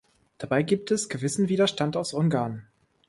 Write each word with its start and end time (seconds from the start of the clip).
Dabei 0.39 0.63
gab 0.63 0.89
es 0.89 1.09
gewissen 1.09 1.47
Widerstand 1.47 1.95
aus 1.95 2.13
Ungarn. 2.15 2.65